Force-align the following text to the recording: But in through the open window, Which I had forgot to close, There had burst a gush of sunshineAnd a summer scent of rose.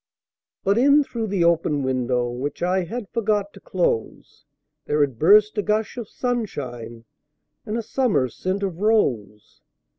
But 0.63 0.79
in 0.79 1.03
through 1.03 1.27
the 1.27 1.43
open 1.43 1.83
window, 1.83 2.27
Which 2.31 2.63
I 2.63 2.85
had 2.85 3.07
forgot 3.09 3.53
to 3.53 3.59
close, 3.59 4.45
There 4.87 5.01
had 5.01 5.19
burst 5.19 5.59
a 5.59 5.61
gush 5.61 5.95
of 5.95 6.07
sunshineAnd 6.07 7.03
a 7.67 7.81
summer 7.83 8.27
scent 8.27 8.63
of 8.63 8.79
rose. 8.79 9.61